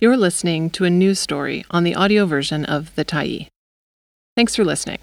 You're 0.00 0.16
listening 0.16 0.70
to 0.70 0.84
a 0.84 0.90
news 0.90 1.18
story 1.18 1.64
on 1.72 1.82
the 1.82 1.96
audio 1.96 2.24
version 2.24 2.64
of 2.64 2.94
The 2.94 3.04
Tyee. 3.04 3.48
Thanks 4.36 4.54
for 4.54 4.64
listening. 4.64 5.00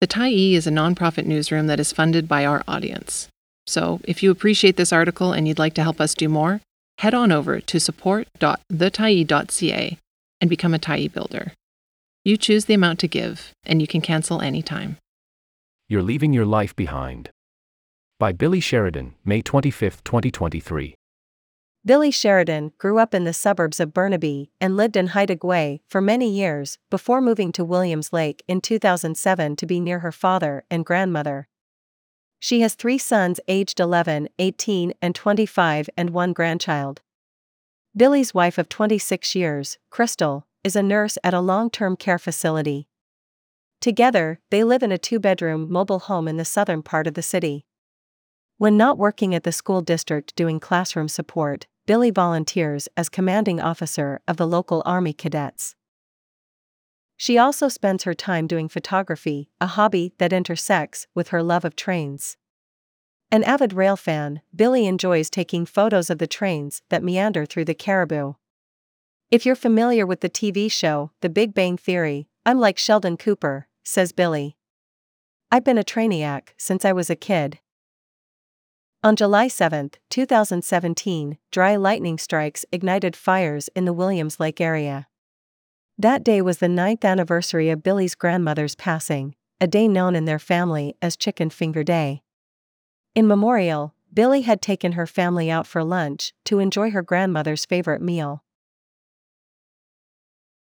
The 0.00 0.08
Tyee 0.08 0.54
is 0.54 0.66
a 0.66 0.72
nonprofit 0.72 1.24
newsroom 1.24 1.68
that 1.68 1.78
is 1.78 1.92
funded 1.92 2.26
by 2.26 2.44
our 2.44 2.64
audience. 2.66 3.28
So, 3.68 4.00
if 4.02 4.24
you 4.24 4.32
appreciate 4.32 4.76
this 4.76 4.92
article 4.92 5.32
and 5.32 5.46
you'd 5.46 5.60
like 5.60 5.74
to 5.74 5.84
help 5.84 6.00
us 6.00 6.14
do 6.14 6.28
more, 6.28 6.60
head 6.98 7.14
on 7.14 7.30
over 7.30 7.60
to 7.60 7.78
support.thetyee.ca 7.78 9.98
and 10.40 10.50
become 10.50 10.74
a 10.74 10.80
Tyee 10.80 11.12
builder. 11.12 11.52
You 12.24 12.36
choose 12.36 12.64
the 12.64 12.74
amount 12.74 12.98
to 12.98 13.06
give, 13.06 13.52
and 13.64 13.80
you 13.80 13.86
can 13.86 14.00
cancel 14.00 14.40
anytime. 14.40 14.96
You're 15.88 16.02
Leaving 16.02 16.32
Your 16.32 16.46
Life 16.46 16.74
Behind. 16.74 17.30
By 18.18 18.32
Billie 18.32 18.58
Sheridan, 18.58 19.14
May 19.24 19.42
25, 19.42 20.02
2023. 20.02 20.96
Billie 21.86 22.10
Sheridan 22.10 22.72
grew 22.78 22.98
up 22.98 23.12
in 23.12 23.24
the 23.24 23.34
suburbs 23.34 23.78
of 23.78 23.92
Burnaby 23.92 24.50
and 24.58 24.74
lived 24.74 24.96
in 24.96 25.08
Haida 25.08 25.36
Gwaii 25.36 25.80
for 25.86 26.00
many 26.00 26.30
years 26.30 26.78
before 26.88 27.20
moving 27.20 27.52
to 27.52 27.64
Williams 27.64 28.10
Lake 28.10 28.42
in 28.48 28.62
2007 28.62 29.56
to 29.56 29.66
be 29.66 29.80
near 29.80 29.98
her 29.98 30.12
father 30.12 30.64
and 30.70 30.86
grandmother. 30.86 31.46
She 32.38 32.62
has 32.62 32.74
three 32.74 32.96
sons 32.96 33.38
aged 33.48 33.80
11, 33.80 34.30
18, 34.38 34.94
and 35.02 35.14
25, 35.14 35.90
and 35.94 36.08
one 36.08 36.32
grandchild. 36.32 37.02
Billie's 37.94 38.32
wife 38.32 38.56
of 38.56 38.70
26 38.70 39.34
years, 39.34 39.76
Crystal, 39.90 40.46
is 40.62 40.76
a 40.76 40.82
nurse 40.82 41.18
at 41.22 41.34
a 41.34 41.40
long 41.40 41.68
term 41.68 41.96
care 41.96 42.18
facility. 42.18 42.88
Together, 43.82 44.40
they 44.48 44.64
live 44.64 44.82
in 44.82 44.90
a 44.90 44.96
two 44.96 45.20
bedroom 45.20 45.70
mobile 45.70 45.98
home 45.98 46.28
in 46.28 46.38
the 46.38 46.46
southern 46.46 46.82
part 46.82 47.06
of 47.06 47.12
the 47.12 47.22
city. 47.22 47.66
When 48.56 48.78
not 48.78 48.96
working 48.96 49.34
at 49.34 49.42
the 49.42 49.52
school 49.52 49.82
district 49.82 50.34
doing 50.34 50.60
classroom 50.60 51.08
support, 51.08 51.66
Billie 51.86 52.10
volunteers 52.10 52.88
as 52.96 53.08
commanding 53.08 53.60
officer 53.60 54.20
of 54.26 54.38
the 54.38 54.46
local 54.46 54.82
Army 54.86 55.12
cadets. 55.12 55.74
She 57.16 57.36
also 57.36 57.68
spends 57.68 58.04
her 58.04 58.14
time 58.14 58.46
doing 58.46 58.68
photography, 58.68 59.50
a 59.60 59.66
hobby 59.66 60.14
that 60.18 60.32
intersects 60.32 61.06
with 61.14 61.28
her 61.28 61.42
love 61.42 61.64
of 61.64 61.76
trains. 61.76 62.36
An 63.30 63.44
avid 63.44 63.72
rail 63.72 63.96
fan, 63.96 64.40
Billie 64.54 64.86
enjoys 64.86 65.28
taking 65.28 65.66
photos 65.66 66.08
of 66.08 66.18
the 66.18 66.26
trains 66.26 66.82
that 66.88 67.02
meander 67.02 67.44
through 67.44 67.66
the 67.66 67.74
Cariboo. 67.74 68.36
If 69.30 69.44
you're 69.44 69.54
familiar 69.54 70.06
with 70.06 70.20
the 70.20 70.30
TV 70.30 70.70
show, 70.70 71.10
The 71.20 71.28
Big 71.28 71.54
Bang 71.54 71.76
Theory, 71.76 72.28
I'm 72.46 72.60
like 72.60 72.78
Sheldon 72.78 73.16
Cooper, 73.16 73.68
says 73.82 74.12
Billie. 74.12 74.56
I've 75.50 75.64
been 75.64 75.78
a 75.78 75.84
trainiac 75.84 76.48
since 76.56 76.84
I 76.84 76.92
was 76.92 77.10
a 77.10 77.16
kid. 77.16 77.58
On 79.04 79.16
July 79.16 79.48
7, 79.48 79.90
2017, 80.08 81.36
dry 81.52 81.76
lightning 81.76 82.16
strikes 82.16 82.64
ignited 82.72 83.14
fires 83.14 83.68
in 83.76 83.84
the 83.84 83.92
Williams 83.92 84.40
Lake 84.40 84.62
area. 84.62 85.08
That 85.98 86.24
day 86.24 86.40
was 86.40 86.56
the 86.56 86.70
ninth 86.70 87.04
anniversary 87.04 87.68
of 87.68 87.82
Billie's 87.82 88.14
grandmother's 88.14 88.74
passing, 88.74 89.34
a 89.60 89.66
day 89.66 89.88
known 89.88 90.16
in 90.16 90.24
their 90.24 90.38
family 90.38 90.96
as 91.02 91.18
Chicken 91.18 91.50
Finger 91.50 91.84
Day. 91.84 92.22
In 93.14 93.26
memorial, 93.26 93.94
Billie 94.10 94.40
had 94.40 94.62
taken 94.62 94.92
her 94.92 95.06
family 95.06 95.50
out 95.50 95.66
for 95.66 95.84
lunch 95.84 96.32
to 96.46 96.58
enjoy 96.58 96.90
her 96.90 97.02
grandmother's 97.02 97.66
favorite 97.66 98.00
meal. 98.00 98.42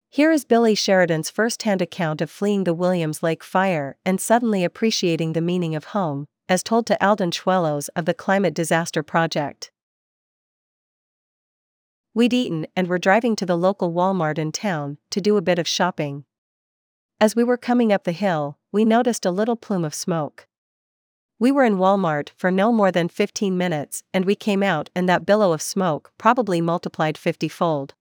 Here 0.09 0.31
is 0.31 0.45
Billie 0.45 0.77
Sheridan's 0.77 1.31
first 1.31 1.65
hand 1.65 1.83
account 1.83 2.21
of 2.21 2.31
fleeing 2.31 2.63
the 2.63 2.75
Williams 2.75 3.25
Lake 3.25 3.43
fire 3.43 3.97
and 4.07 4.21
suddenly 4.21 4.63
appreciating 4.63 5.33
the 5.33 5.41
meaning 5.41 5.75
of 5.75 5.87
home, 5.87 6.27
as 6.51 6.65
told 6.65 6.85
to 6.85 6.99
Aldyn 7.01 7.31
Chwelos 7.31 7.89
of 7.95 8.07
the 8.07 8.13
Climate 8.13 8.55
Disaster 8.55 9.05
Project. 9.05 9.71
We'd 12.13 12.33
eaten 12.33 12.67
and 12.75 12.89
were 12.89 12.99
driving 12.99 13.37
to 13.37 13.47
the 13.47 13.57
local 13.57 13.93
Walmart 13.93 14.37
in 14.37 14.51
town 14.51 14.99
to 15.11 15.21
do 15.21 15.37
a 15.37 15.43
bit 15.43 15.61
of 15.61 15.69
shopping. 15.69 16.25
As 17.21 17.37
we 17.37 17.45
were 17.45 17.57
coming 17.57 17.93
up 17.93 18.03
the 18.03 18.11
hill, 18.11 18.59
we 18.73 18.85
noticed 18.85 19.25
a 19.25 19.31
little 19.31 19.55
plume 19.55 19.85
of 19.85 19.95
smoke. 19.95 20.49
We 21.39 21.53
were 21.53 21.65
in 21.65 21.77
Walmart 21.77 22.31
for 22.37 22.51
no 22.51 22.73
more 22.73 22.91
than 22.91 23.09
15 23.09 23.57
minutes 23.57 24.03
and 24.13 24.25
we 24.25 24.35
came 24.35 24.65
out 24.65 24.91
and 24.95 25.09
that 25.09 25.25
billow 25.25 25.53
of 25.53 25.63
smoke 25.63 26.13
probably 26.19 26.61
multiplied 26.61 27.17
50 27.17 27.49
fold. 27.49 27.95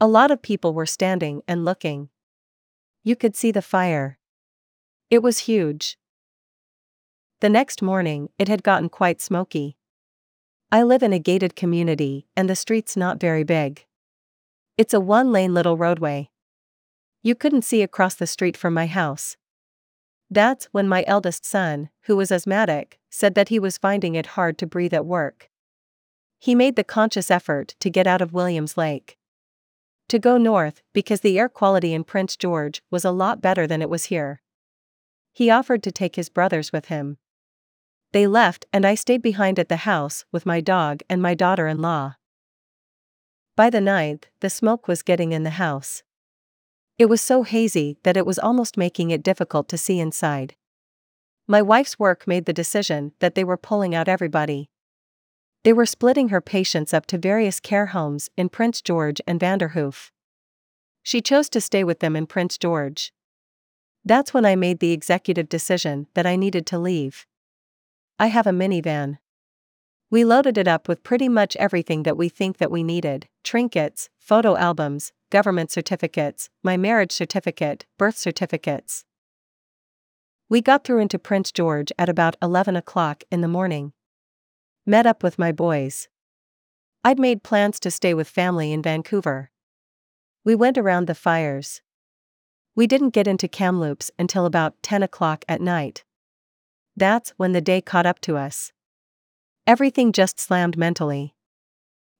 A 0.00 0.08
lot 0.08 0.30
of 0.30 0.40
people 0.40 0.72
were 0.72 0.86
standing 0.86 1.42
and 1.46 1.66
looking. 1.66 2.08
You 3.04 3.16
could 3.16 3.36
see 3.36 3.52
the 3.52 3.60
fire. 3.60 4.18
It 5.10 5.22
was 5.22 5.40
huge. 5.40 5.98
The 7.40 7.48
next 7.48 7.80
morning, 7.80 8.28
it 8.38 8.48
had 8.48 8.62
gotten 8.62 8.90
quite 8.90 9.20
smoky. 9.20 9.78
I 10.70 10.82
live 10.82 11.02
in 11.02 11.14
a 11.14 11.18
gated 11.18 11.56
community, 11.56 12.26
and 12.36 12.48
the 12.48 12.54
street's 12.54 12.96
not 12.96 13.18
very 13.18 13.44
big. 13.44 13.86
It's 14.76 14.92
a 14.92 15.00
one 15.00 15.32
lane 15.32 15.54
little 15.54 15.78
roadway. 15.78 16.28
You 17.22 17.34
couldn't 17.34 17.62
see 17.62 17.82
across 17.82 18.14
the 18.14 18.26
street 18.26 18.56
from 18.56 18.74
my 18.74 18.86
house. 18.86 19.38
That's 20.30 20.66
when 20.66 20.86
my 20.86 21.02
eldest 21.06 21.46
son, 21.46 21.88
who 22.02 22.16
was 22.16 22.30
asthmatic, 22.30 22.98
said 23.08 23.34
that 23.36 23.48
he 23.48 23.58
was 23.58 23.78
finding 23.78 24.14
it 24.14 24.36
hard 24.36 24.58
to 24.58 24.66
breathe 24.66 24.94
at 24.94 25.06
work. 25.06 25.48
He 26.38 26.54
made 26.54 26.76
the 26.76 26.84
conscious 26.84 27.30
effort 27.30 27.74
to 27.80 27.90
get 27.90 28.06
out 28.06 28.20
of 28.20 28.32
Williams 28.34 28.76
Lake 28.76 29.16
to 30.10 30.18
go 30.18 30.36
north 30.36 30.82
because 30.92 31.20
the 31.20 31.38
air 31.38 31.48
quality 31.48 31.94
in 31.94 32.04
Prince 32.04 32.36
George 32.36 32.82
was 32.90 33.04
a 33.04 33.12
lot 33.12 33.40
better 33.40 33.66
than 33.66 33.80
it 33.80 33.88
was 33.88 34.06
here. 34.06 34.42
He 35.32 35.48
offered 35.48 35.82
to 35.84 35.92
take 35.92 36.16
his 36.16 36.28
brothers 36.28 36.72
with 36.72 36.86
him. 36.86 37.16
They 38.12 38.26
left, 38.26 38.66
and 38.72 38.84
I 38.84 38.94
stayed 38.96 39.22
behind 39.22 39.58
at 39.58 39.68
the 39.68 39.76
house 39.76 40.24
with 40.32 40.46
my 40.46 40.60
dog 40.60 41.02
and 41.08 41.22
my 41.22 41.34
daughter 41.34 41.68
in 41.68 41.80
law. 41.80 42.16
By 43.56 43.70
the 43.70 43.80
ninth, 43.80 44.26
the 44.40 44.50
smoke 44.50 44.88
was 44.88 45.02
getting 45.02 45.32
in 45.32 45.44
the 45.44 45.50
house. 45.50 46.02
It 46.98 47.08
was 47.08 47.20
so 47.20 47.44
hazy 47.44 47.98
that 48.02 48.16
it 48.16 48.26
was 48.26 48.38
almost 48.38 48.76
making 48.76 49.10
it 49.10 49.22
difficult 49.22 49.68
to 49.68 49.78
see 49.78 50.00
inside. 50.00 50.56
My 51.46 51.62
wife's 51.62 51.98
work 51.98 52.26
made 52.26 52.46
the 52.46 52.52
decision 52.52 53.12
that 53.20 53.34
they 53.34 53.44
were 53.44 53.56
pulling 53.56 53.94
out 53.94 54.08
everybody. 54.08 54.70
They 55.62 55.72
were 55.72 55.86
splitting 55.86 56.30
her 56.30 56.40
patients 56.40 56.94
up 56.94 57.06
to 57.06 57.18
various 57.18 57.60
care 57.60 57.86
homes 57.86 58.30
in 58.36 58.48
Prince 58.48 58.82
George 58.82 59.20
and 59.26 59.38
Vanderhoof. 59.38 60.10
She 61.02 61.20
chose 61.20 61.48
to 61.50 61.60
stay 61.60 61.84
with 61.84 62.00
them 62.00 62.16
in 62.16 62.26
Prince 62.26 62.58
George. 62.58 63.12
That's 64.04 64.32
when 64.32 64.44
I 64.44 64.56
made 64.56 64.80
the 64.80 64.92
executive 64.92 65.48
decision 65.48 66.06
that 66.14 66.26
I 66.26 66.36
needed 66.36 66.66
to 66.66 66.78
leave. 66.78 67.26
I 68.20 68.26
have 68.26 68.46
a 68.46 68.50
minivan. 68.50 69.16
We 70.10 70.26
loaded 70.26 70.58
it 70.58 70.68
up 70.68 70.88
with 70.88 71.02
pretty 71.02 71.26
much 71.26 71.56
everything 71.56 72.02
that 72.02 72.18
we 72.18 72.28
think 72.28 72.58
that 72.58 72.70
we 72.70 72.82
needed 72.82 73.28
trinkets, 73.42 74.10
photo 74.18 74.58
albums, 74.58 75.14
government 75.30 75.70
certificates, 75.70 76.50
my 76.62 76.76
marriage 76.76 77.12
certificate, 77.12 77.86
birth 77.96 78.18
certificates. 78.18 79.06
We 80.50 80.60
got 80.60 80.84
through 80.84 80.98
into 80.98 81.18
Prince 81.18 81.50
George 81.50 81.92
at 81.98 82.10
about 82.10 82.36
11 82.42 82.76
o'clock 82.76 83.24
in 83.30 83.40
the 83.40 83.48
morning. 83.48 83.94
Met 84.84 85.06
up 85.06 85.22
with 85.22 85.38
my 85.38 85.50
boys. 85.50 86.08
I'd 87.02 87.18
made 87.18 87.42
plans 87.42 87.80
to 87.80 87.90
stay 87.90 88.12
with 88.12 88.28
family 88.28 88.70
in 88.70 88.82
Vancouver. 88.82 89.50
We 90.44 90.54
went 90.54 90.76
around 90.76 91.06
the 91.06 91.14
fires. 91.14 91.80
We 92.76 92.86
didn't 92.86 93.14
get 93.14 93.26
into 93.26 93.48
Kamloops 93.48 94.10
until 94.18 94.44
about 94.44 94.74
10 94.82 95.02
o'clock 95.02 95.42
at 95.48 95.62
night. 95.62 96.04
That's 97.00 97.30
when 97.38 97.52
the 97.52 97.62
day 97.62 97.80
caught 97.80 98.04
up 98.04 98.20
to 98.20 98.36
us. 98.36 98.72
Everything 99.66 100.12
just 100.12 100.38
slammed 100.38 100.76
mentally. 100.76 101.34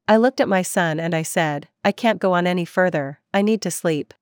I 0.09 0.17
looked 0.17 0.41
at 0.41 0.49
my 0.49 0.63
son 0.63 0.99
and 0.99 1.15
I 1.15 1.23
said, 1.23 1.69
I 1.85 1.93
can't 1.93 2.19
go 2.19 2.33
on 2.33 2.47
any 2.47 2.65
further, 2.65 3.21
I 3.35 3.43
need 3.43 3.61
to 3.61 3.71
sleep. 3.71 4.15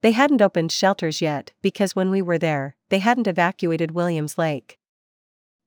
They 0.00 0.10
hadn't 0.10 0.42
opened 0.42 0.72
shelters 0.72 1.22
yet 1.22 1.52
because 1.62 1.94
when 1.94 2.10
we 2.10 2.20
were 2.20 2.36
there, 2.36 2.74
they 2.88 2.98
hadn't 2.98 3.28
evacuated 3.28 3.92
Williams 3.92 4.38
Lake. 4.38 4.80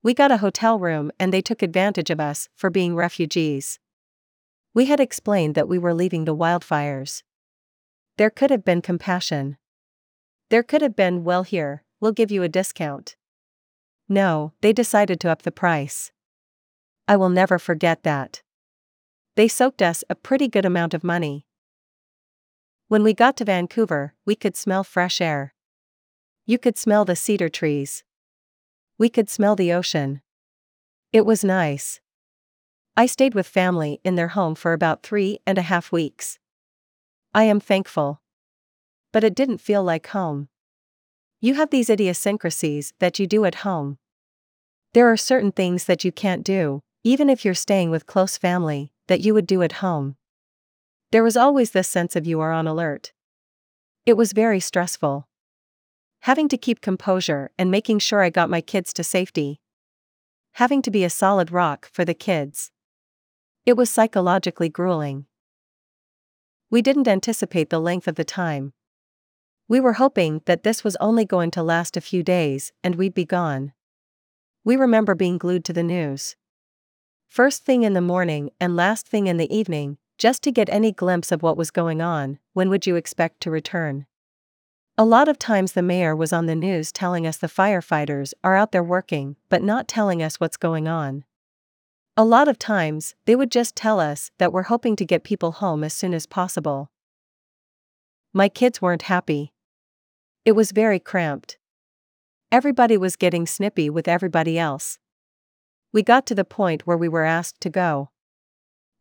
We 0.04 0.14
got 0.14 0.34
a 0.34 0.44
hotel 0.44 0.78
room 0.78 1.10
and 1.18 1.32
they 1.32 1.42
took 1.42 1.62
advantage 1.62 2.10
of 2.10 2.20
us 2.20 2.50
for 2.56 2.70
being 2.70 2.94
refugees. 2.94 3.80
We 4.74 4.88
had 4.88 5.00
explained 5.00 5.56
that 5.56 5.70
we 5.70 5.80
were 5.80 5.94
leaving 5.94 6.26
the 6.26 6.36
wildfires. 6.36 7.24
There 8.18 8.30
could 8.30 8.50
have 8.50 8.66
been 8.66 8.82
compassion. 8.82 9.56
There 10.50 10.62
could 10.62 10.82
have 10.82 10.98
been, 10.98 11.24
well, 11.24 11.44
here, 11.44 11.84
we'll 12.02 12.12
give 12.12 12.32
you 12.32 12.44
a 12.44 12.50
discount. 12.50 13.16
No, 14.08 14.54
they 14.62 14.74
decided 14.74 15.20
to 15.22 15.32
up 15.32 15.42
the 15.42 15.52
price. 15.52 16.12
I 17.08 17.18
will 17.18 17.30
never 17.30 17.58
forget 17.58 18.04
that. 18.04 18.42
They 19.36 19.48
soaked 19.48 19.82
us 19.82 20.04
a 20.10 20.16
pretty 20.16 20.48
good 20.48 20.66
amount 20.66 20.94
of 20.94 21.04
money. 21.04 21.46
When 22.88 23.04
we 23.04 23.14
got 23.14 23.36
to 23.38 23.46
Vancouver, 23.46 24.14
we 24.26 24.36
could 24.36 24.56
smell 24.56 24.84
fresh 24.84 25.20
air. 25.20 25.54
You 26.46 26.60
could 26.60 26.78
smell 26.78 27.04
the 27.04 27.16
cedar 27.16 27.50
trees. 27.50 28.04
We 28.98 29.10
could 29.10 29.30
smell 29.30 29.56
the 29.56 29.74
ocean. 29.74 30.22
It 31.12 31.26
was 31.26 31.44
nice. 31.44 32.00
I 32.96 33.08
stayed 33.08 33.34
with 33.34 33.48
family 33.48 34.00
in 34.04 34.16
their 34.16 34.30
home 34.30 34.56
for 34.56 34.72
about 34.72 35.04
three 35.04 35.40
and 35.46 35.58
a 35.58 35.64
half 35.64 35.92
weeks. 35.92 36.38
I 37.34 37.44
am 37.46 37.60
thankful. 37.60 38.22
But 39.12 39.24
it 39.24 39.36
didn't 39.36 39.58
feel 39.58 39.84
like 39.84 40.08
home. 40.08 40.48
You 41.42 41.56
have 41.56 41.70
these 41.70 41.90
idiosyncrasies 41.90 42.94
that 43.00 43.20
you 43.20 43.28
do 43.28 43.46
at 43.46 43.56
home. 43.56 43.98
There 44.94 45.12
are 45.12 45.18
certain 45.18 45.52
things 45.52 45.86
that 45.86 46.06
you 46.06 46.12
can't 46.12 46.44
do, 46.44 46.82
even 47.04 47.30
if 47.30 47.44
you're 47.44 47.54
staying 47.54 47.92
with 47.92 48.08
close 48.08 48.38
family, 48.38 48.92
that 49.08 49.22
you 49.22 49.34
would 49.34 49.46
do 49.46 49.62
at 49.62 49.74
home. 49.74 50.16
There 51.12 51.24
was 51.24 51.38
always 51.38 51.72
this 51.72 51.88
sense 51.88 52.16
of 52.16 52.26
you 52.26 52.40
are 52.40 52.52
on 52.52 52.68
alert. 52.68 53.12
It 54.06 54.18
was 54.18 54.34
very 54.34 54.60
stressful. 54.60 55.28
Having 56.22 56.48
to 56.50 56.58
keep 56.58 56.82
composure 56.82 57.52
and 57.58 57.70
making 57.70 58.00
sure 58.00 58.22
I 58.22 58.30
got 58.30 58.50
my 58.50 58.62
kids 58.62 58.94
to 58.94 59.04
safety. 59.04 59.60
Having 60.54 60.82
to 60.84 60.92
be 60.92 61.04
a 61.04 61.10
solid 61.10 61.52
rock 61.52 61.90
for 61.92 62.06
the 62.06 62.14
kids. 62.14 62.72
It 63.66 63.78
was 63.78 63.90
psychologically 63.90 64.70
grueling. 64.70 65.26
We 66.70 66.82
didn't 66.82 67.08
anticipate 67.08 67.70
the 67.70 67.80
length 67.80 68.08
of 68.08 68.16
the 68.16 68.24
time. 68.24 68.74
We 69.68 69.80
were 69.80 69.94
hoping 69.94 70.42
that 70.46 70.62
this 70.62 70.84
was 70.84 70.96
only 70.98 71.26
going 71.26 71.50
to 71.52 71.64
last 71.64 71.98
a 71.98 72.02
few 72.02 72.22
days 72.22 72.72
and 72.84 72.96
we'd 72.96 73.16
be 73.16 73.26
gone. 73.26 73.74
We 74.64 74.76
remember 74.76 75.16
being 75.16 75.40
glued 75.40 75.66
to 75.66 75.74
the 75.74 75.84
news. 75.84 76.36
First 77.28 77.66
thing 77.66 77.82
in 77.82 77.94
the 77.94 78.02
morning 78.02 78.52
and 78.60 78.76
last 78.76 79.08
thing 79.08 79.26
in 79.26 79.38
the 79.38 79.54
evening, 79.56 79.98
just 80.20 80.44
to 80.44 80.52
get 80.52 80.70
any 80.70 80.92
glimpse 80.92 81.32
of 81.32 81.42
what 81.42 81.58
was 81.58 81.72
going 81.72 82.00
on, 82.00 82.38
when 82.54 82.70
would 82.70 82.86
you 82.86 82.96
expect 82.96 83.42
to 83.42 83.52
return? 83.52 84.06
A 85.00 85.04
lot 85.04 85.28
of 85.28 85.40
times 85.40 85.72
the 85.72 85.82
mayor 85.82 86.16
was 86.16 86.32
on 86.32 86.46
the 86.46 86.56
news 86.56 86.92
telling 86.92 87.26
us 87.26 87.38
the 87.38 87.48
firefighters 87.48 88.34
are 88.44 88.56
out 88.56 88.72
there 88.72 88.84
working, 88.84 89.36
but 89.50 89.64
not 89.64 89.88
telling 89.88 90.22
us 90.22 90.40
what's 90.40 90.58
going 90.58 90.88
on. 90.88 91.26
A 92.16 92.24
lot 92.24 92.48
of 92.48 92.60
times, 92.60 93.16
they 93.26 93.36
would 93.36 93.52
just 93.52 93.76
tell 93.76 94.00
us 94.00 94.32
that 94.38 94.54
we're 94.54 94.64
hoping 94.64 94.96
to 94.96 95.06
get 95.06 95.26
people 95.26 95.54
home 95.54 95.84
as 95.84 95.94
soon 95.94 96.14
as 96.14 96.26
possible. 96.26 96.92
My 98.32 98.48
kids 98.48 98.82
weren't 98.82 99.02
happy. 99.02 99.52
It 100.46 100.56
was 100.56 100.72
very 100.72 101.00
cramped. 101.00 101.58
Everybody 102.52 102.98
was 102.98 103.16
getting 103.16 103.48
snippy 103.48 103.90
with 103.90 104.08
everybody 104.08 104.60
else. 104.60 105.00
We 105.92 106.04
got 106.04 106.28
to 106.28 106.36
the 106.36 106.46
point 106.46 106.86
where 106.86 106.98
we 106.98 107.10
were 107.10 107.24
asked 107.24 107.60
to 107.62 107.70
go. 107.72 108.12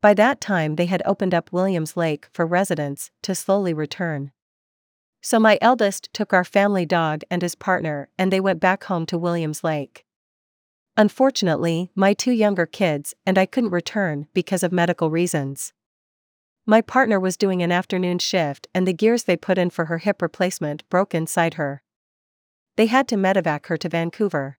By 0.00 0.14
that 0.14 0.40
time, 0.40 0.76
they 0.76 0.86
had 0.86 1.02
opened 1.04 1.34
up 1.34 1.52
Williams 1.52 1.98
Lake 1.98 2.28
for 2.32 2.46
residents 2.46 3.10
to 3.22 3.34
slowly 3.34 3.74
return. 3.74 4.32
So 5.20 5.38
my 5.38 5.58
eldest 5.60 6.08
took 6.14 6.32
our 6.32 6.44
family 6.44 6.86
dog 6.86 7.22
and 7.30 7.42
his 7.42 7.54
partner, 7.54 8.08
and 8.18 8.32
they 8.32 8.40
went 8.40 8.60
back 8.60 8.84
home 8.84 9.04
to 9.06 9.18
Williams 9.18 9.62
Lake. 9.62 10.06
Unfortunately, 10.96 11.90
my 11.94 12.14
two 12.14 12.32
younger 12.32 12.64
kids 12.64 13.14
and 13.26 13.36
I 13.36 13.44
couldn't 13.44 13.70
return 13.70 14.28
because 14.32 14.62
of 14.62 14.72
medical 14.72 15.10
reasons. 15.10 15.74
My 16.66 16.80
partner 16.80 17.20
was 17.20 17.36
doing 17.36 17.62
an 17.62 17.70
afternoon 17.70 18.18
shift 18.18 18.68
and 18.74 18.86
the 18.86 18.94
gears 18.94 19.24
they 19.24 19.36
put 19.36 19.58
in 19.58 19.68
for 19.68 19.86
her 19.86 19.98
hip 19.98 20.22
replacement 20.22 20.88
broke 20.88 21.14
inside 21.14 21.54
her. 21.54 21.82
They 22.76 22.86
had 22.86 23.06
to 23.08 23.16
medevac 23.16 23.66
her 23.66 23.76
to 23.76 23.88
Vancouver. 23.88 24.58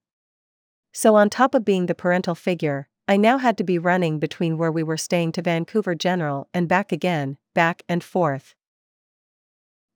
So, 0.92 1.16
on 1.16 1.28
top 1.28 1.54
of 1.54 1.64
being 1.64 1.86
the 1.86 1.94
parental 1.94 2.34
figure, 2.34 2.88
I 3.08 3.16
now 3.16 3.38
had 3.38 3.58
to 3.58 3.64
be 3.64 3.78
running 3.78 4.18
between 4.18 4.56
where 4.56 4.72
we 4.72 4.82
were 4.82 4.96
staying 4.96 5.32
to 5.32 5.42
Vancouver 5.42 5.94
General 5.94 6.48
and 6.54 6.68
back 6.68 6.92
again, 6.92 7.38
back 7.54 7.82
and 7.88 8.02
forth. 8.02 8.54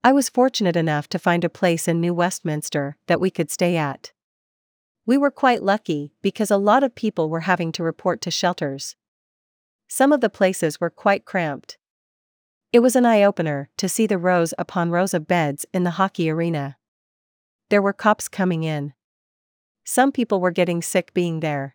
I 0.03 0.13
was 0.13 0.29
fortunate 0.29 0.77
enough 0.77 1.09
to 1.11 1.19
find 1.19 1.45
a 1.45 1.49
place 1.49 1.87
in 1.87 2.01
New 2.01 2.15
Westminster 2.15 2.97
that 3.07 3.21
we 3.21 3.31
could 3.31 3.51
stay 3.51 3.77
at. 3.77 4.13
We 5.07 5.17
were 5.17 5.31
quite 5.31 5.63
lucky 5.63 6.13
because 6.23 6.51
a 6.51 6.57
lot 6.57 6.83
of 6.83 6.95
people 6.95 7.31
were 7.31 7.41
having 7.41 7.73
to 7.73 7.83
report 7.83 8.21
to 8.23 8.31
shelters. 8.31 8.97
Some 9.89 10.13
of 10.13 10.21
the 10.21 10.31
places 10.31 10.81
were 10.81 10.91
quite 10.91 11.25
cramped. 11.25 11.79
It 12.73 12.81
was 12.81 12.95
an 12.95 13.05
eye 13.05 13.25
opener 13.25 13.69
to 13.79 13.89
see 13.89 14.07
the 14.07 14.19
rows 14.19 14.55
upon 14.57 14.91
rows 14.91 15.13
of 15.13 15.27
beds 15.27 15.67
in 15.75 15.83
the 15.83 15.91
hockey 15.99 16.31
arena. 16.31 16.77
There 17.69 17.83
were 17.83 17.93
cops 17.93 18.29
coming 18.29 18.63
in. 18.63 18.93
Some 19.85 20.13
people 20.13 20.41
were 20.41 20.53
getting 20.53 20.81
sick 20.81 21.13
being 21.13 21.41
there. 21.41 21.75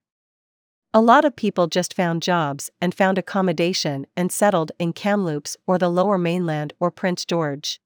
A 0.94 1.02
lot 1.02 1.26
of 1.26 1.36
people 1.36 1.68
just 1.68 1.94
found 1.94 2.22
jobs 2.22 2.70
and 2.80 2.96
found 2.96 3.18
accommodation 3.18 4.08
and 4.16 4.32
settled 4.32 4.72
in 4.80 4.94
Kamloops 4.94 5.58
or 5.68 5.78
the 5.78 5.90
lower 5.90 6.18
mainland 6.18 6.72
or 6.80 6.92
Prince 6.92 7.26
George. 7.26 7.82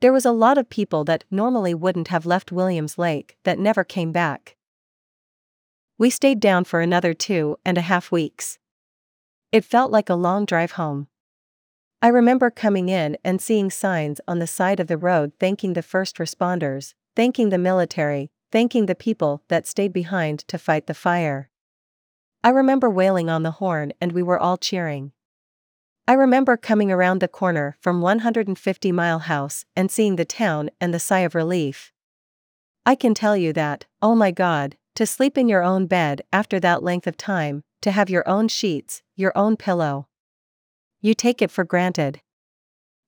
There 0.00 0.12
was 0.12 0.24
a 0.24 0.30
lot 0.30 0.58
of 0.58 0.70
people 0.70 1.02
that 1.04 1.24
normally 1.28 1.74
wouldn't 1.74 2.08
have 2.08 2.24
left 2.24 2.52
Williams 2.52 2.98
Lake 2.98 3.36
that 3.42 3.58
never 3.58 3.82
came 3.82 4.12
back. 4.12 4.56
We 5.98 6.10
stayed 6.10 6.38
down 6.38 6.64
for 6.64 6.80
another 6.80 7.14
two 7.14 7.56
and 7.64 7.76
a 7.76 7.82
half 7.82 8.12
weeks. 8.12 8.60
It 9.50 9.64
felt 9.64 9.90
like 9.90 10.08
a 10.08 10.14
long 10.14 10.44
drive 10.44 10.72
home. 10.72 11.08
I 12.04 12.08
remember 12.08 12.50
coming 12.50 12.88
in 12.88 13.16
and 13.22 13.40
seeing 13.40 13.70
signs 13.70 14.20
on 14.26 14.40
the 14.40 14.46
side 14.48 14.80
of 14.80 14.88
the 14.88 14.98
road 14.98 15.30
thanking 15.38 15.74
the 15.74 15.84
first 15.84 16.16
responders, 16.16 16.94
thanking 17.14 17.50
the 17.50 17.58
military, 17.58 18.32
thanking 18.50 18.86
the 18.86 18.96
people 18.96 19.44
that 19.46 19.68
stayed 19.68 19.92
behind 19.92 20.40
to 20.48 20.58
fight 20.58 20.88
the 20.88 20.94
fire. 20.94 21.48
I 22.42 22.48
remember 22.48 22.90
wailing 22.90 23.30
on 23.30 23.44
the 23.44 23.52
horn 23.52 23.92
and 24.00 24.10
we 24.10 24.22
were 24.24 24.38
all 24.40 24.56
cheering. 24.56 25.12
I 26.08 26.14
remember 26.14 26.56
coming 26.56 26.90
around 26.90 27.20
the 27.20 27.28
corner 27.28 27.76
from 27.80 28.00
150 28.00 28.90
Mile 28.90 29.20
House 29.20 29.64
and 29.76 29.88
seeing 29.88 30.16
the 30.16 30.24
town 30.24 30.70
and 30.80 30.92
the 30.92 30.98
sigh 30.98 31.20
of 31.20 31.36
relief. 31.36 31.92
I 32.84 32.96
can 32.96 33.14
tell 33.14 33.36
you 33.36 33.52
that, 33.52 33.86
oh 34.02 34.16
my 34.16 34.32
god, 34.32 34.76
to 34.96 35.06
sleep 35.06 35.38
in 35.38 35.48
your 35.48 35.62
own 35.62 35.86
bed 35.86 36.22
after 36.32 36.58
that 36.58 36.82
length 36.82 37.06
of 37.06 37.16
time, 37.16 37.62
to 37.80 37.92
have 37.92 38.10
your 38.10 38.28
own 38.28 38.48
sheets, 38.48 39.02
your 39.14 39.30
own 39.38 39.56
pillow. 39.56 40.08
You 41.02 41.12
take 41.12 41.42
it 41.42 41.50
for 41.50 41.64
granted. 41.64 42.22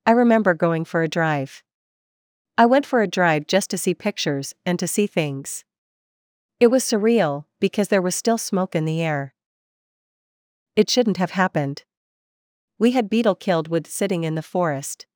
I 0.05 0.11
remember 0.11 0.53
going 0.53 0.85
for 0.85 1.03
a 1.03 1.09
drive. 1.09 1.63
I 2.59 2.67
went 2.67 2.85
for 2.85 3.01
a 3.01 3.09
drive 3.09 3.47
just 3.47 3.71
to 3.71 3.79
see 3.79 3.95
pictures 3.95 4.53
and 4.67 4.79
to 4.79 4.87
see 4.87 5.07
things. 5.07 5.65
It 6.61 6.67
was 6.67 6.85
surreal, 6.85 7.47
because 7.59 7.89
there 7.89 8.03
was 8.03 8.15
still 8.15 8.37
smoke 8.37 8.75
in 8.75 8.85
the 8.85 9.01
air. 9.01 9.33
It 10.77 10.91
shouldn't 10.91 11.17
have 11.17 11.31
happened 11.31 11.85
we 12.79 12.93
had 12.93 13.09
beetle 13.09 13.35
killed 13.35 13.69
wood 13.69 13.87
sitting 13.87 14.25
in 14.25 14.35
the 14.35 14.43
forest. 14.43 15.07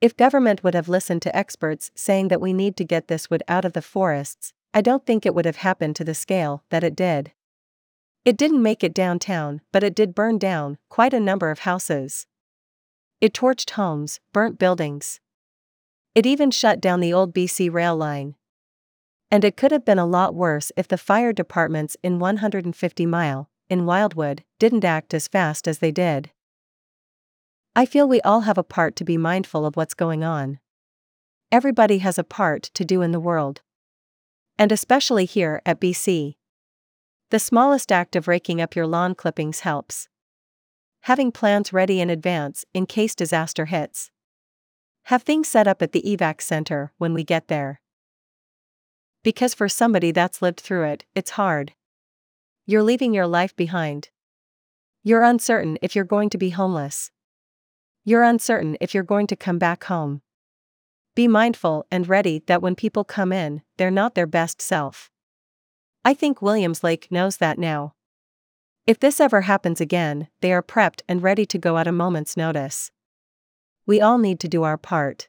If 0.00 0.16
government 0.16 0.62
would 0.62 0.74
have 0.74 0.88
listened 0.88 1.22
to 1.22 1.36
experts 1.36 1.90
saying 1.94 2.28
that 2.28 2.40
we 2.40 2.52
need 2.52 2.76
to 2.76 2.84
get 2.84 3.08
this 3.08 3.30
wood 3.30 3.42
out 3.48 3.64
of 3.64 3.72
the 3.72 3.82
forests, 3.82 4.52
I 4.74 4.82
don't 4.82 5.06
think 5.06 5.24
it 5.24 5.34
would 5.34 5.46
have 5.46 5.56
happened 5.56 5.96
to 5.96 6.04
the 6.04 6.14
scale 6.14 6.64
that 6.70 6.84
it 6.84 6.94
did. 6.94 7.32
It 8.26 8.36
didn't 8.36 8.60
make 8.60 8.82
it 8.82 8.92
downtown, 8.92 9.60
but 9.70 9.84
it 9.84 9.94
did 9.94 10.12
burn 10.12 10.36
down 10.36 10.78
quite 10.88 11.14
a 11.14 11.20
number 11.20 11.52
of 11.52 11.60
houses. 11.60 12.26
It 13.20 13.32
torched 13.32 13.70
homes, 13.70 14.18
burnt 14.32 14.58
buildings. 14.58 15.20
It 16.12 16.26
even 16.26 16.50
shut 16.50 16.80
down 16.80 16.98
the 16.98 17.12
old 17.12 17.32
BC 17.32 17.72
rail 17.72 17.96
line. 17.96 18.34
And 19.30 19.44
it 19.44 19.56
could 19.56 19.70
have 19.70 19.84
been 19.84 20.00
a 20.00 20.04
lot 20.04 20.34
worse 20.34 20.72
if 20.76 20.88
the 20.88 20.98
fire 20.98 21.32
departments 21.32 21.96
in 22.02 22.18
150 22.18 23.06
Mile, 23.06 23.48
in 23.70 23.86
Wildwood, 23.86 24.42
didn't 24.58 24.84
act 24.84 25.14
as 25.14 25.28
fast 25.28 25.68
as 25.68 25.78
they 25.78 25.92
did. 25.92 26.32
I 27.76 27.86
feel 27.86 28.08
we 28.08 28.20
all 28.22 28.40
have 28.40 28.58
a 28.58 28.64
part 28.64 28.96
to 28.96 29.04
be 29.04 29.16
mindful 29.16 29.64
of 29.64 29.76
what's 29.76 29.94
going 29.94 30.24
on. 30.24 30.58
Everybody 31.52 31.98
has 31.98 32.18
a 32.18 32.24
part 32.24 32.64
to 32.74 32.84
do 32.84 33.02
in 33.02 33.12
the 33.12 33.20
world. 33.20 33.60
And 34.58 34.72
especially 34.72 35.26
here 35.26 35.62
at 35.64 35.80
BC. 35.80 36.34
The 37.30 37.40
smallest 37.40 37.90
act 37.90 38.14
of 38.14 38.28
raking 38.28 38.60
up 38.60 38.76
your 38.76 38.86
lawn 38.86 39.16
clippings 39.16 39.60
helps. 39.60 40.08
Having 41.02 41.32
plans 41.32 41.72
ready 41.72 42.00
in 42.00 42.08
advance 42.08 42.64
in 42.72 42.86
case 42.86 43.16
disaster 43.16 43.64
hits. 43.64 44.10
Have 45.04 45.22
things 45.22 45.48
set 45.48 45.66
up 45.66 45.82
at 45.82 45.90
the 45.90 46.02
evac 46.02 46.40
center 46.40 46.92
when 46.98 47.14
we 47.14 47.24
get 47.24 47.48
there. 47.48 47.80
Because 49.24 49.54
for 49.54 49.68
somebody 49.68 50.12
that's 50.12 50.40
lived 50.40 50.60
through 50.60 50.84
it, 50.84 51.04
it's 51.16 51.30
hard. 51.32 51.72
You're 52.64 52.84
leaving 52.84 53.12
your 53.12 53.26
life 53.26 53.56
behind. 53.56 54.10
You're 55.02 55.22
uncertain 55.22 55.78
if 55.82 55.96
you're 55.96 56.04
going 56.04 56.30
to 56.30 56.38
be 56.38 56.50
homeless. 56.50 57.10
You're 58.04 58.22
uncertain 58.22 58.76
if 58.80 58.94
you're 58.94 59.02
going 59.02 59.26
to 59.26 59.36
come 59.36 59.58
back 59.58 59.84
home. 59.84 60.22
Be 61.16 61.26
mindful 61.26 61.86
and 61.90 62.08
ready 62.08 62.44
that 62.46 62.62
when 62.62 62.76
people 62.76 63.02
come 63.02 63.32
in, 63.32 63.62
they're 63.78 63.90
not 63.90 64.14
their 64.14 64.28
best 64.28 64.62
self. 64.62 65.10
I 66.06 66.14
think 66.14 66.40
Williams 66.40 66.84
Lake 66.84 67.08
knows 67.10 67.38
that 67.38 67.58
now. 67.58 67.94
If 68.86 69.00
this 69.00 69.18
ever 69.18 69.40
happens 69.40 69.80
again, 69.80 70.28
they 70.40 70.52
are 70.52 70.62
prepped 70.62 71.00
and 71.08 71.20
ready 71.20 71.44
to 71.46 71.58
go 71.58 71.78
at 71.78 71.88
a 71.88 71.92
moment's 71.92 72.36
notice. 72.36 72.92
We 73.88 74.00
all 74.00 74.16
need 74.16 74.38
to 74.38 74.48
do 74.48 74.62
our 74.62 74.78
part. 74.78 75.26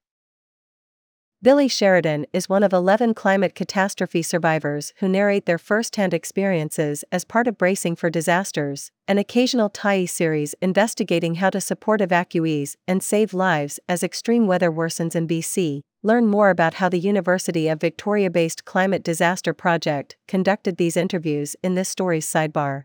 Billie 1.41 1.67
Sheridan 1.67 2.27
is 2.31 2.47
one 2.47 2.61
of 2.61 2.73
11 2.73 3.15
climate 3.15 3.55
catastrophe 3.55 4.21
survivors 4.21 4.93
who 4.97 5.09
narrate 5.09 5.47
their 5.47 5.57
first 5.57 5.95
hand 5.95 6.13
experiences 6.13 7.03
as 7.11 7.25
part 7.25 7.47
of 7.47 7.57
Bracing 7.57 7.95
for 7.95 8.11
Disasters, 8.11 8.91
an 9.07 9.17
occasional 9.17 9.71
Tyee 9.71 10.07
series 10.07 10.53
investigating 10.61 11.35
how 11.35 11.49
to 11.49 11.59
support 11.59 12.01
evacuees 12.01 12.75
and 12.87 13.01
save 13.01 13.33
lives 13.33 13.79
as 13.89 14.03
extreme 14.03 14.45
weather 14.45 14.71
worsens 14.71 15.15
in 15.15 15.27
BC. 15.27 15.81
Learn 16.03 16.27
more 16.27 16.49
about 16.49 16.75
how 16.75 16.89
the 16.89 16.99
University 16.99 17.67
of 17.67 17.81
Victoria 17.81 18.29
based 18.29 18.65
Climate 18.65 19.03
Disaster 19.03 19.53
Project 19.53 20.15
conducted 20.27 20.77
these 20.77 20.95
interviews 20.95 21.55
in 21.63 21.75
this 21.75 21.89
story's 21.89 22.25
sidebar. 22.25 22.83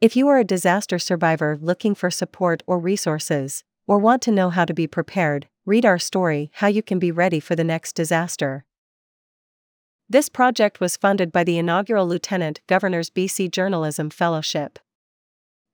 If 0.00 0.16
you 0.16 0.28
are 0.28 0.38
a 0.38 0.44
disaster 0.44 0.98
survivor 0.98 1.58
looking 1.60 1.94
for 1.94 2.10
support 2.10 2.62
or 2.66 2.78
resources, 2.78 3.64
or 3.86 3.98
want 3.98 4.22
to 4.22 4.30
know 4.30 4.50
how 4.50 4.64
to 4.64 4.72
be 4.72 4.86
prepared, 4.86 5.48
read 5.66 5.84
our 5.84 5.98
story 5.98 6.50
How 6.54 6.68
You 6.68 6.82
Can 6.82 6.98
Be 6.98 7.10
Ready 7.10 7.40
for 7.40 7.56
the 7.56 7.64
Next 7.64 7.94
Disaster. 7.94 8.64
This 10.08 10.28
project 10.28 10.80
was 10.80 10.96
funded 10.96 11.32
by 11.32 11.44
the 11.44 11.58
inaugural 11.58 12.06
Lieutenant 12.06 12.60
Governor's 12.66 13.10
BC 13.10 13.50
Journalism 13.50 14.08
Fellowship. 14.08 14.78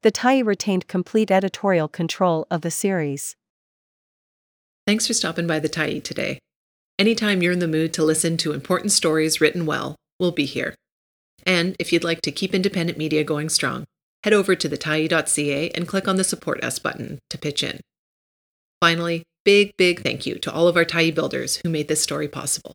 The 0.03 0.11
Tyee 0.11 0.45
retained 0.45 0.89
complete 0.89 1.31
editorial 1.31 1.87
control 1.87 2.47
of 2.51 2.63
the 2.63 2.71
series. 2.71 3.37
Thanks 4.87 5.07
for 5.07 5.15
stopping 5.15 5.47
by 5.47 5.61
the 5.61 5.69
Tyee 5.69 6.05
today. 6.05 6.39
Anytime 6.99 7.43
you're 7.43 7.55
in 7.55 7.59
the 7.59 7.67
mood 7.67 7.95
to 7.95 8.05
listen 8.05 8.37
to 8.37 8.53
important 8.53 8.93
stories 8.93 9.41
written 9.41 9.65
well, 9.65 9.97
we'll 10.21 10.31
be 10.31 10.45
here. 10.45 10.75
And 11.47 11.75
if 11.79 11.91
you'd 11.91 12.05
like 12.05 12.21
to 12.21 12.31
keep 12.31 12.55
independent 12.55 12.99
media 12.99 13.25
going 13.25 13.49
strong, 13.49 13.85
head 14.25 14.35
over 14.35 14.55
to 14.55 14.69
thetyee.ca 14.69 15.71
and 15.71 15.89
click 15.89 16.07
on 16.07 16.17
the 16.17 16.25
Support 16.25 16.63
Us 16.63 16.79
button 16.79 17.19
to 17.31 17.39
pitch 17.39 17.63
in. 17.63 17.81
Finally, 18.79 19.23
big, 19.43 19.75
big 19.79 20.03
thank 20.03 20.27
you 20.27 20.35
to 20.37 20.53
all 20.53 20.69
of 20.69 20.77
our 20.77 20.85
Tyee 20.85 21.15
builders 21.15 21.61
who 21.65 21.71
made 21.71 21.89
this 21.89 22.03
story 22.03 22.29
possible. 22.29 22.75